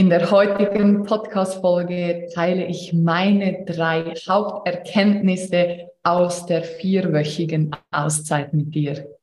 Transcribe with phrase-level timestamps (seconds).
[0.00, 9.19] In der heutigen Podcast-Folge teile ich meine drei Haupterkenntnisse aus der vierwöchigen Auszeit mit dir.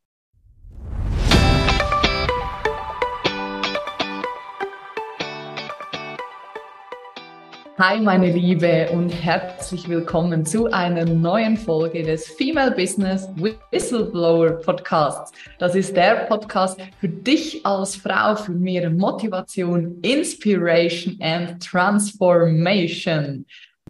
[7.80, 15.32] Hi meine Liebe und herzlich willkommen zu einer neuen Folge des Female Business Whistleblower Podcasts.
[15.59, 23.45] Das ist der Podcast für dich als Frau für mehr Motivation, Inspiration and Transformation.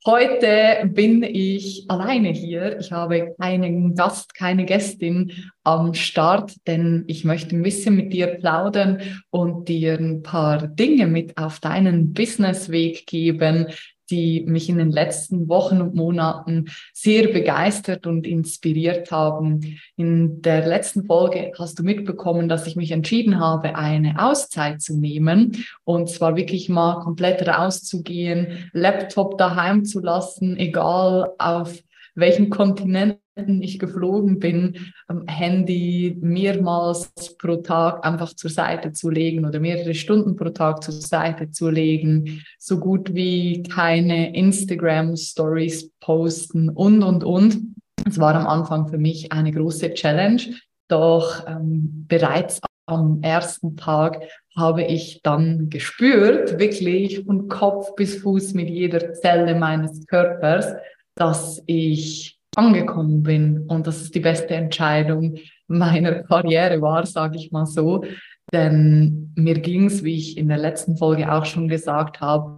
[0.07, 2.79] Heute bin ich alleine hier.
[2.79, 5.33] Ich habe keinen Gast, keine Gästin
[5.65, 11.07] am Start, denn ich möchte ein bisschen mit dir plaudern und dir ein paar Dinge
[11.07, 13.67] mit auf deinen Businessweg geben,
[14.09, 19.79] die mich in den letzten Wochen und Monaten sehr begeistert und inspiriert haben.
[19.95, 24.97] In der letzten Folge hast du mitbekommen, dass ich mich entschieden habe, eine Auszeit zu
[24.97, 31.83] nehmen und zwar wirklich mal komplett rauszugehen, Laptop daheim zu lassen, egal auf
[32.17, 33.19] welchen Kontinent
[33.61, 34.77] ich geflogen bin,
[35.27, 40.95] Handy mehrmals pro Tag einfach zur Seite zu legen oder mehrere Stunden pro Tag zur
[40.95, 47.59] Seite zu legen, so gut wie keine Instagram-Stories posten und, und, und.
[48.07, 50.41] Es war am Anfang für mich eine große Challenge,
[50.87, 54.23] doch ähm, bereits am ersten Tag
[54.55, 60.73] habe ich dann gespürt, wirklich von Kopf bis Fuß mit jeder Zelle meines Körpers,
[61.19, 65.35] dass ich angekommen bin und dass es die beste Entscheidung
[65.67, 68.03] meiner Karriere war, sage ich mal so.
[68.53, 72.57] Denn mir ging es, wie ich in der letzten Folge auch schon gesagt habe,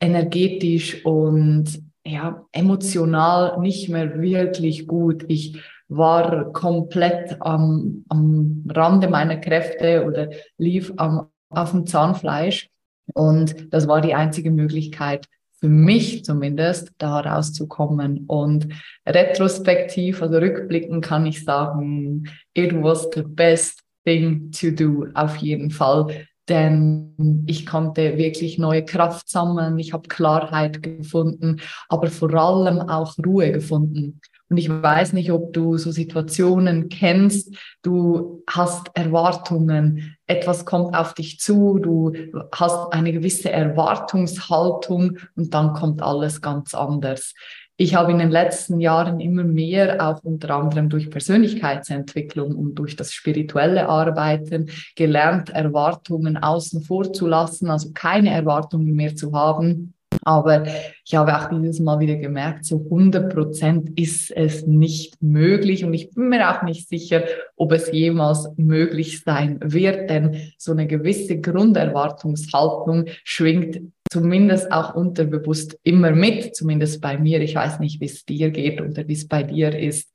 [0.00, 5.24] energetisch und ja, emotional nicht mehr wirklich gut.
[5.28, 12.68] Ich war komplett am, am Rande meiner Kräfte oder lief am, auf dem Zahnfleisch.
[13.14, 15.26] Und das war die einzige Möglichkeit,
[15.60, 18.24] für mich zumindest, da rauszukommen.
[18.26, 18.68] Und
[19.06, 25.70] retrospektiv, also rückblickend kann ich sagen, it was the best thing to do, auf jeden
[25.70, 26.26] Fall.
[26.48, 33.16] Denn ich konnte wirklich neue Kraft sammeln, ich habe Klarheit gefunden, aber vor allem auch
[33.24, 34.20] Ruhe gefunden.
[34.50, 37.54] Und ich weiß nicht, ob du so Situationen kennst.
[37.82, 42.12] Du hast Erwartungen, etwas kommt auf dich zu, du
[42.52, 47.32] hast eine gewisse Erwartungshaltung und dann kommt alles ganz anders.
[47.76, 52.96] Ich habe in den letzten Jahren immer mehr, auch unter anderem durch Persönlichkeitsentwicklung und durch
[52.96, 59.94] das spirituelle Arbeiten, gelernt, Erwartungen außen vor zu lassen, also keine Erwartungen mehr zu haben
[60.22, 60.64] aber
[61.04, 65.94] ich habe auch dieses Mal wieder gemerkt, so 100 Prozent ist es nicht möglich und
[65.94, 67.24] ich bin mir auch nicht sicher,
[67.56, 75.78] ob es jemals möglich sein wird, denn so eine gewisse Grunderwartungshaltung schwingt zumindest auch unterbewusst
[75.84, 77.40] immer mit, zumindest bei mir.
[77.40, 80.12] Ich weiß nicht, wie es dir geht oder wie es bei dir ist.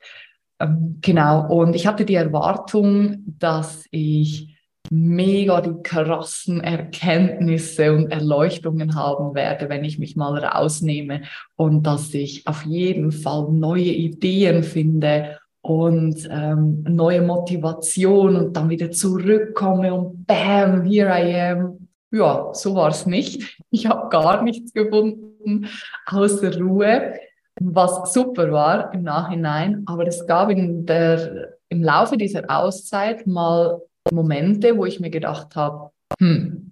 [0.60, 1.48] Ähm, genau.
[1.48, 4.55] Und ich hatte die Erwartung, dass ich
[4.92, 11.22] mega die krassen Erkenntnisse und Erleuchtungen haben werde, wenn ich mich mal rausnehme
[11.56, 18.70] und dass ich auf jeden Fall neue Ideen finde und ähm, neue Motivation und dann
[18.70, 21.88] wieder zurückkomme und bam, here I am.
[22.12, 23.60] Ja, so war es nicht.
[23.72, 25.68] Ich habe gar nichts gefunden
[26.06, 27.16] außer Ruhe,
[27.60, 29.84] was super war im Nachhinein.
[29.88, 35.56] Aber es gab in der, im Laufe dieser Auszeit mal Momente, wo ich mir gedacht
[35.56, 36.72] habe, hm,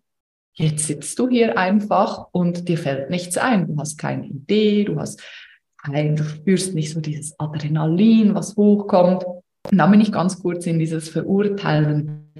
[0.54, 3.68] jetzt sitzt du hier einfach und dir fällt nichts ein.
[3.68, 5.22] Du hast keine Idee, du hast
[5.78, 9.26] kein, du spürst nicht so dieses Adrenalin, was hochkommt.
[9.26, 12.32] Und dann bin ich ganz kurz in dieses Verurteilen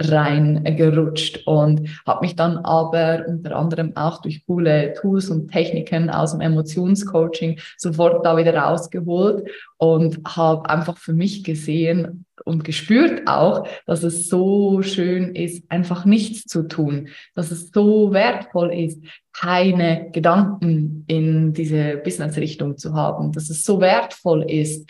[0.00, 6.32] reingerutscht und habe mich dann aber unter anderem auch durch coole Tools und Techniken aus
[6.32, 13.66] dem Emotionscoaching sofort da wieder rausgeholt und habe einfach für mich gesehen und gespürt auch,
[13.86, 20.10] dass es so schön ist, einfach nichts zu tun, dass es so wertvoll ist, keine
[20.12, 24.88] Gedanken in diese Business-Richtung zu haben, dass es so wertvoll ist,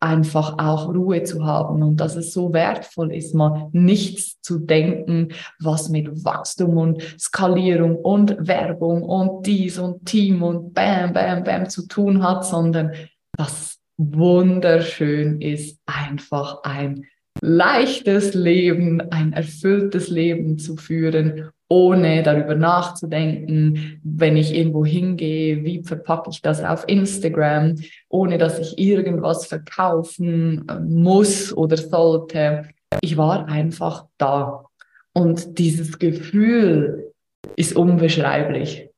[0.00, 5.28] einfach auch Ruhe zu haben und dass es so wertvoll ist, mal nichts zu denken,
[5.60, 11.68] was mit Wachstum und Skalierung und Werbung und dies und Team und bam, bam, bam
[11.68, 12.92] zu tun hat, sondern
[13.36, 17.04] dass wunderschön ist, einfach ein
[17.42, 25.82] leichtes Leben, ein erfülltes Leben zu führen, ohne darüber nachzudenken, wenn ich irgendwo hingehe, wie
[25.82, 27.76] verpacke ich das auf Instagram,
[28.08, 32.68] ohne dass ich irgendwas verkaufen äh, muss oder sollte.
[33.00, 34.64] Ich war einfach da.
[35.12, 37.10] Und dieses Gefühl,
[37.56, 38.90] ist unbeschreiblich.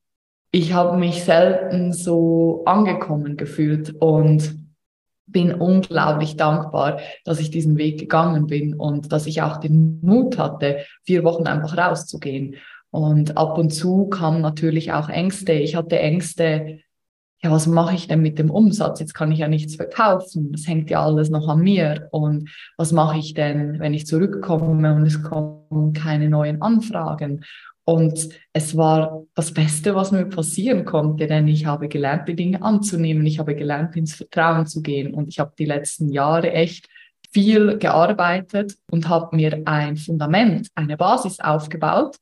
[0.50, 4.61] Ich habe mich selten so angekommen gefühlt und
[5.32, 10.38] bin unglaublich dankbar, dass ich diesen Weg gegangen bin und dass ich auch den Mut
[10.38, 12.56] hatte, vier Wochen einfach rauszugehen.
[12.90, 15.52] Und ab und zu kamen natürlich auch Ängste.
[15.52, 16.80] Ich hatte Ängste,
[17.42, 19.00] ja, was mache ich denn mit dem Umsatz?
[19.00, 20.52] Jetzt kann ich ja nichts verkaufen.
[20.52, 22.08] Das hängt ja alles noch an mir.
[22.12, 27.44] Und was mache ich denn, wenn ich zurückkomme und es kommen keine neuen Anfragen?
[27.84, 32.62] Und es war das Beste, was mir passieren konnte, denn ich habe gelernt, die Dinge
[32.62, 33.26] anzunehmen.
[33.26, 35.14] Ich habe gelernt, ins Vertrauen zu gehen.
[35.14, 36.88] Und ich habe die letzten Jahre echt
[37.32, 42.16] viel gearbeitet und habe mir ein Fundament, eine Basis aufgebaut,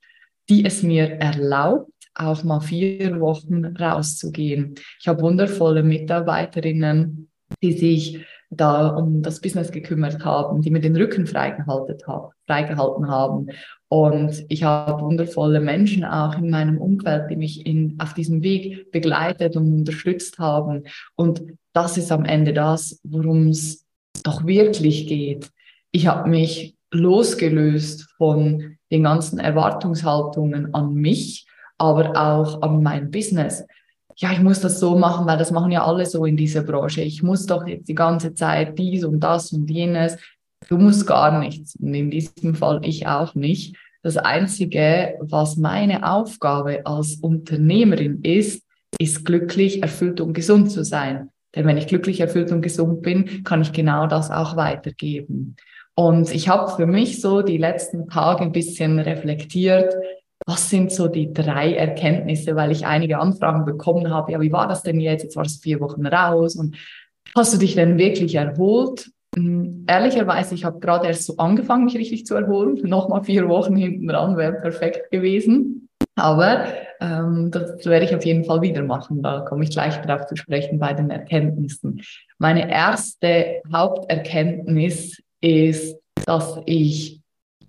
[0.48, 4.74] die es mir erlaubt, auch mal vier Wochen rauszugehen.
[5.00, 7.29] Ich habe wundervolle Mitarbeiterinnen,
[7.62, 13.46] die sich da um das Business gekümmert haben, die mir den Rücken freigehalten, haben.
[13.88, 18.90] Und ich habe wundervolle Menschen auch in meinem Umfeld, die mich in, auf diesem Weg
[18.90, 20.84] begleitet und unterstützt haben.
[21.14, 21.42] Und
[21.72, 23.86] das ist am Ende das, worum es
[24.24, 25.50] doch wirklich geht.
[25.92, 31.46] Ich habe mich losgelöst von den ganzen Erwartungshaltungen an mich,
[31.78, 33.64] aber auch an mein Business
[34.16, 37.02] ja, ich muss das so machen, weil das machen ja alle so in dieser Branche.
[37.02, 40.16] Ich muss doch jetzt die ganze Zeit dies und das und jenes.
[40.68, 41.76] Du musst gar nichts.
[41.76, 43.76] Und in diesem Fall ich auch nicht.
[44.02, 48.62] Das Einzige, was meine Aufgabe als Unternehmerin ist,
[48.98, 51.30] ist glücklich, erfüllt und gesund zu sein.
[51.54, 55.56] Denn wenn ich glücklich, erfüllt und gesund bin, kann ich genau das auch weitergeben.
[55.94, 59.94] Und ich habe für mich so die letzten Tage ein bisschen reflektiert,
[60.50, 64.66] was sind so die drei Erkenntnisse, weil ich einige Anfragen bekommen habe, ja, wie war
[64.66, 65.22] das denn jetzt?
[65.22, 66.76] Jetzt war es vier Wochen raus und
[67.36, 69.10] hast du dich denn wirklich erholt?
[69.36, 72.80] Hm, ehrlicherweise, ich habe gerade erst so angefangen, mich richtig zu erholen.
[72.82, 75.88] Nochmal vier Wochen hinten dran wäre perfekt gewesen.
[76.16, 76.64] Aber
[77.00, 79.22] ähm, das werde ich auf jeden Fall wieder machen.
[79.22, 82.02] Da komme ich gleich darauf zu sprechen bei den Erkenntnissen.
[82.38, 87.20] Meine erste Haupterkenntnis ist, dass ich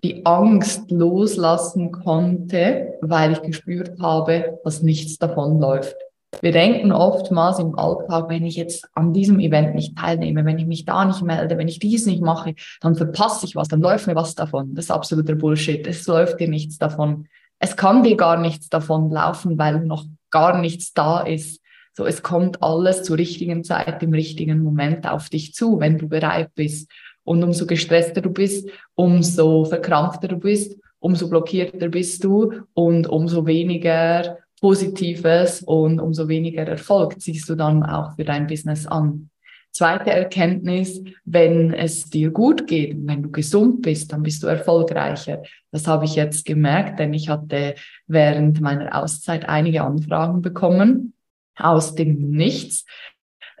[0.04, 5.96] die Angst loslassen konnte, weil ich gespürt habe, dass nichts davon läuft.
[6.40, 10.66] Wir denken oftmals im Alltag, wenn ich jetzt an diesem Event nicht teilnehme, wenn ich
[10.66, 14.06] mich da nicht melde, wenn ich dies nicht mache, dann verpasse ich was, dann läuft
[14.06, 14.74] mir was davon.
[14.74, 15.86] Das ist absoluter Bullshit.
[15.86, 17.28] Es läuft dir nichts davon.
[17.58, 21.60] Es kann dir gar nichts davon laufen, weil noch gar nichts da ist.
[21.94, 26.08] So, es kommt alles zur richtigen Zeit, im richtigen Moment auf dich zu, wenn du
[26.08, 26.90] bereit bist.
[27.24, 33.46] Und umso gestresster du bist, umso verkrampfter du bist, umso blockierter bist du und umso
[33.46, 39.28] weniger Positives und umso weniger Erfolg ziehst du dann auch für dein Business an.
[39.72, 45.42] Zweite Erkenntnis, wenn es dir gut geht, wenn du gesund bist, dann bist du erfolgreicher.
[45.70, 47.74] Das habe ich jetzt gemerkt, denn ich hatte
[48.06, 51.14] während meiner Auszeit einige Anfragen bekommen
[51.56, 52.84] aus dem Nichts.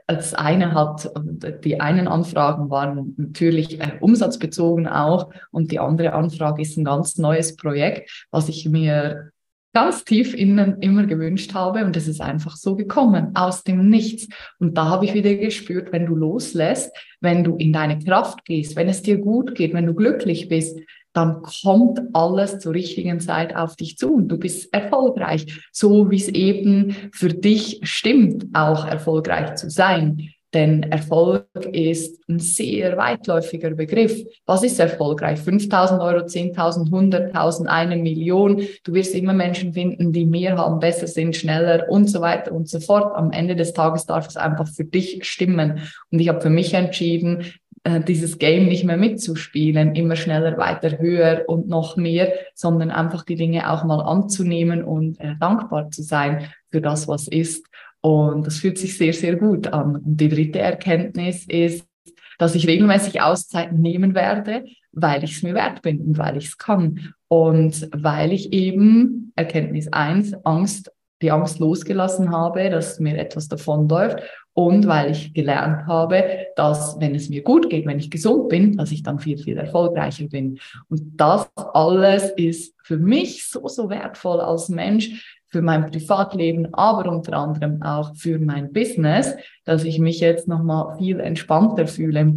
[0.06, 1.10] Das eine hat,
[1.64, 7.18] die einen Anfragen waren natürlich äh, umsatzbezogen auch und die andere Anfrage ist ein ganz
[7.18, 9.32] neues Projekt, was ich mir
[9.72, 14.28] ganz tief innen immer gewünscht habe und es ist einfach so gekommen, aus dem Nichts.
[14.58, 18.76] Und da habe ich wieder gespürt, wenn du loslässt, wenn du in deine Kraft gehst,
[18.76, 20.78] wenn es dir gut geht, wenn du glücklich bist,
[21.12, 26.16] dann kommt alles zur richtigen Zeit auf dich zu und du bist erfolgreich, so wie
[26.16, 30.32] es eben für dich stimmt, auch erfolgreich zu sein.
[30.54, 34.22] Denn Erfolg ist ein sehr weitläufiger Begriff.
[34.44, 35.38] Was ist erfolgreich?
[35.38, 38.62] 5000 Euro, 10.000, 100.000, eine Million.
[38.84, 42.68] Du wirst immer Menschen finden, die mehr haben, besser sind, schneller und so weiter und
[42.68, 43.16] so fort.
[43.16, 45.80] Am Ende des Tages darf es einfach für dich stimmen.
[46.10, 47.44] Und ich habe für mich entschieden,
[47.84, 53.34] dieses Game nicht mehr mitzuspielen, immer schneller, weiter, höher und noch mehr, sondern einfach die
[53.34, 57.66] Dinge auch mal anzunehmen und äh, dankbar zu sein für das, was ist.
[58.00, 59.96] Und das fühlt sich sehr, sehr gut an.
[59.96, 61.86] Und die dritte Erkenntnis ist,
[62.38, 66.46] dass ich regelmäßig Auszeiten nehmen werde, weil ich es mir wert bin und weil ich
[66.46, 67.14] es kann.
[67.28, 74.20] Und weil ich eben, Erkenntnis eins Angst, die Angst losgelassen habe, dass mir etwas davonläuft
[74.54, 78.76] und weil ich gelernt habe, dass wenn es mir gut geht, wenn ich gesund bin,
[78.76, 80.58] dass ich dann viel, viel erfolgreicher bin.
[80.88, 87.10] Und das alles ist für mich so, so wertvoll als Mensch, für mein Privatleben, aber
[87.10, 92.32] unter anderem auch für mein Business, dass ich mich jetzt nochmal viel entspannter fühle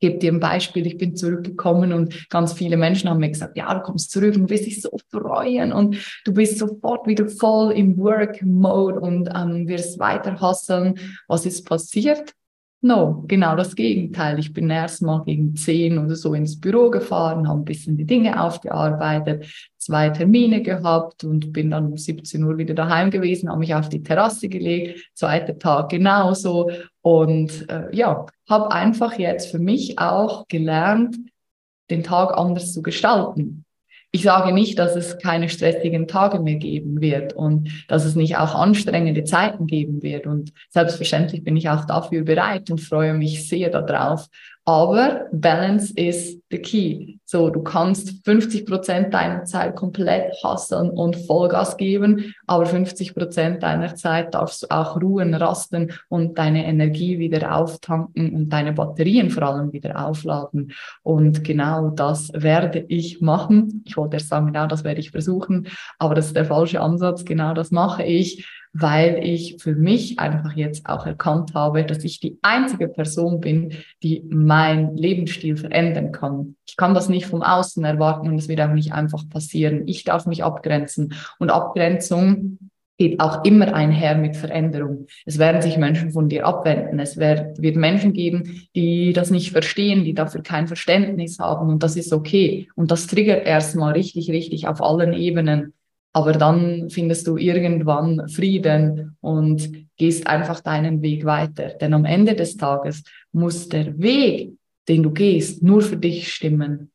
[0.00, 3.58] ich gebe dir ein Beispiel, ich bin zurückgekommen und ganz viele Menschen haben mir gesagt,
[3.58, 7.72] ja, du kommst zurück und wirst dich so freuen und du bist sofort wieder voll
[7.72, 10.98] im Work-Mode und ähm, wirst weiter hasseln.
[11.28, 12.34] Was ist passiert?
[12.82, 14.38] No, genau das Gegenteil.
[14.38, 18.06] Ich bin erst mal gegen zehn oder so ins Büro gefahren, habe ein bisschen die
[18.06, 19.44] Dinge aufgearbeitet,
[19.76, 23.90] zwei Termine gehabt und bin dann um 17 Uhr wieder daheim gewesen, habe mich auf
[23.90, 26.70] die Terrasse gelegt, zweiter Tag genauso
[27.02, 31.16] und äh, ja, habe einfach jetzt für mich auch gelernt,
[31.90, 33.66] den Tag anders zu gestalten.
[34.12, 38.36] Ich sage nicht, dass es keine stressigen Tage mehr geben wird und dass es nicht
[38.36, 40.26] auch anstrengende Zeiten geben wird.
[40.26, 44.26] Und selbstverständlich bin ich auch dafür bereit und freue mich sehr darauf.
[44.64, 47.18] Aber Balance is the key.
[47.24, 53.62] So, du kannst 50 Prozent deiner Zeit komplett hasseln und Vollgas geben, aber 50 Prozent
[53.62, 59.30] deiner Zeit darfst du auch ruhen, rasten und deine Energie wieder auftanken und deine Batterien
[59.30, 60.72] vor allem wieder aufladen.
[61.02, 63.82] Und genau das werde ich machen.
[63.86, 67.24] Ich wollte erst sagen, genau das werde ich versuchen, aber das ist der falsche Ansatz.
[67.24, 72.20] Genau das mache ich weil ich für mich einfach jetzt auch erkannt habe, dass ich
[72.20, 73.72] die einzige Person bin,
[74.02, 76.56] die mein Lebensstil verändern kann.
[76.66, 79.82] Ich kann das nicht vom Außen erwarten und es wird auch nicht einfach passieren.
[79.86, 82.58] Ich darf mich abgrenzen und Abgrenzung
[83.00, 85.06] geht auch immer einher mit Veränderung.
[85.24, 87.00] Es werden sich Menschen von dir abwenden.
[87.00, 91.96] Es wird Menschen geben, die das nicht verstehen, die dafür kein Verständnis haben und das
[91.96, 92.68] ist okay.
[92.76, 95.72] Und das triggert erstmal richtig, richtig auf allen Ebenen.
[96.12, 101.68] Aber dann findest du irgendwann Frieden und gehst einfach deinen Weg weiter.
[101.68, 104.54] Denn am Ende des Tages muss der Weg,
[104.88, 106.90] den du gehst, nur für dich stimmen.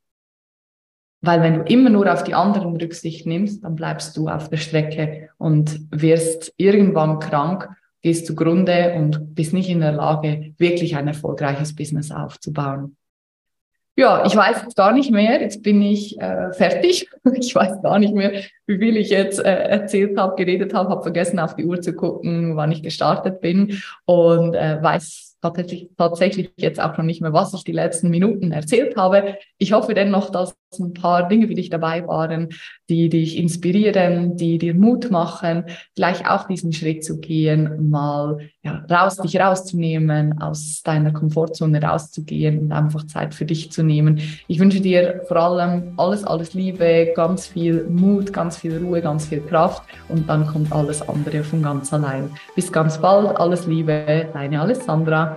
[1.21, 4.57] Weil wenn du immer nur auf die anderen Rücksicht nimmst, dann bleibst du auf der
[4.57, 7.69] Strecke und wirst irgendwann krank,
[8.01, 12.97] gehst zugrunde und bist nicht in der Lage, wirklich ein erfolgreiches Business aufzubauen.
[13.97, 15.41] Ja, ich weiß jetzt gar nicht mehr.
[15.41, 17.09] Jetzt bin ich äh, fertig.
[17.37, 21.01] Ich weiß gar nicht mehr, wie viel ich jetzt äh, erzählt habe, geredet habe, habe
[21.01, 26.51] vergessen, auf die Uhr zu gucken, wann ich gestartet bin und äh, weiß tatsächlich, tatsächlich
[26.57, 29.37] jetzt auch noch nicht mehr, was ich die letzten Minuten erzählt habe.
[29.57, 32.49] Ich hoffe dennoch, dass ein paar Dinge für dich dabei waren,
[32.89, 38.83] die dich inspirieren, die dir Mut machen, gleich auch diesen Schritt zu gehen, mal ja,
[38.89, 44.19] raus, dich rauszunehmen, aus deiner Komfortzone rauszugehen und einfach Zeit für dich zu nehmen.
[44.47, 49.27] Ich wünsche dir vor allem alles, alles Liebe, ganz viel Mut, ganz viel Ruhe, ganz
[49.27, 52.31] viel Kraft und dann kommt alles andere von ganz allein.
[52.55, 55.34] Bis ganz bald, alles Liebe, deine Alessandra.